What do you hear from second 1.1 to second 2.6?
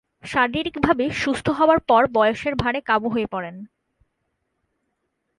সুস্থ হবার পর বয়সের